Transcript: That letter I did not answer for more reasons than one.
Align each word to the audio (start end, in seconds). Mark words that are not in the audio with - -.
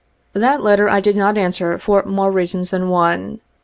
That 0.33 0.63
letter 0.63 0.89
I 0.89 0.99
did 0.99 1.15
not 1.15 1.37
answer 1.37 1.77
for 1.77 2.01
more 2.07 2.31
reasons 2.31 2.71
than 2.71 2.89
one. 2.89 3.39